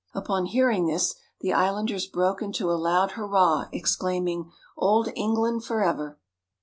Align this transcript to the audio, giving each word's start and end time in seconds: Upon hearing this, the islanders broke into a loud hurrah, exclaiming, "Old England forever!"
Upon 0.15 0.45
hearing 0.47 0.87
this, 0.87 1.13
the 1.41 1.53
islanders 1.53 2.07
broke 2.07 2.41
into 2.41 2.71
a 2.71 2.73
loud 2.73 3.11
hurrah, 3.11 3.65
exclaiming, 3.71 4.51
"Old 4.75 5.09
England 5.15 5.63
forever!" 5.63 6.17